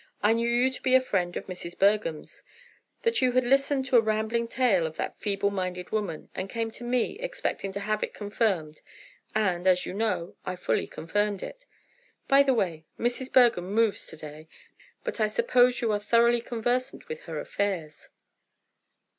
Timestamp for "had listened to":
3.33-3.97